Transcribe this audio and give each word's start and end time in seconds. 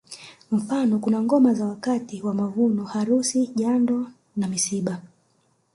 Mfano 0.51 0.99
kuna 0.99 1.21
ngoma 1.21 1.53
za 1.53 1.65
wakati 1.65 2.21
wa 2.21 2.33
mavuno 2.33 2.83
harusi 2.85 3.47
jando 3.47 4.07
na 4.35 4.47
msibani 4.47 5.01